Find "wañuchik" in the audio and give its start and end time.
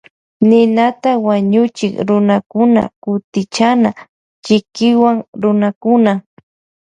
1.25-1.93